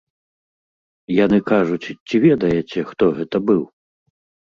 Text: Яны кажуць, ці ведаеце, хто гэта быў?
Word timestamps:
Яны 1.17 1.39
кажуць, 1.51 1.89
ці 2.09 2.25
ведаеце, 2.27 2.79
хто 2.91 3.03
гэта 3.23 3.37
быў? 3.55 3.63